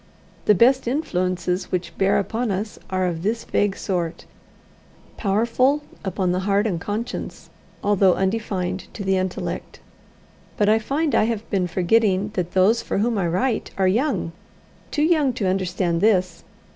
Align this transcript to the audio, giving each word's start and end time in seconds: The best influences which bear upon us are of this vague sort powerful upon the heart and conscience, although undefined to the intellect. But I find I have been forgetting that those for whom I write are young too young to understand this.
The 0.45 0.55
best 0.55 0.87
influences 0.87 1.71
which 1.71 1.95
bear 1.95 2.17
upon 2.17 2.49
us 2.49 2.79
are 2.89 3.05
of 3.05 3.21
this 3.21 3.43
vague 3.43 3.77
sort 3.77 4.25
powerful 5.15 5.83
upon 6.03 6.31
the 6.31 6.39
heart 6.39 6.65
and 6.65 6.81
conscience, 6.81 7.51
although 7.83 8.15
undefined 8.15 8.85
to 8.95 9.03
the 9.03 9.17
intellect. 9.17 9.79
But 10.57 10.69
I 10.69 10.79
find 10.79 11.13
I 11.13 11.25
have 11.25 11.47
been 11.51 11.67
forgetting 11.67 12.31
that 12.33 12.53
those 12.53 12.81
for 12.81 12.97
whom 12.97 13.15
I 13.19 13.27
write 13.27 13.69
are 13.77 13.87
young 13.87 14.31
too 14.89 15.03
young 15.03 15.33
to 15.33 15.45
understand 15.45 16.01
this. 16.01 16.43